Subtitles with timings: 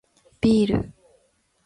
[0.61, 0.93] ビール